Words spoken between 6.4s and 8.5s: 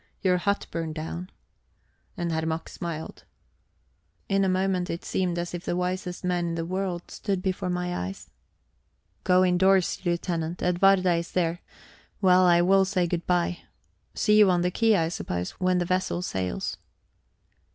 in the world stood before my eyes.